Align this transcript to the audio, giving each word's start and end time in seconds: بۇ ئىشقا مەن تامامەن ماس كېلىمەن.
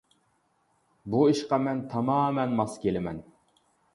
بۇ 1.15 1.19
ئىشقا 1.33 1.59
مەن 1.67 1.83
تامامەن 1.93 2.57
ماس 2.61 2.79
كېلىمەن. 2.87 3.23